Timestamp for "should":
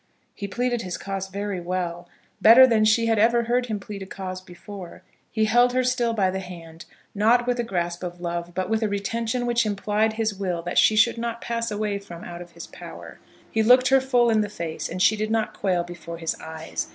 10.95-11.19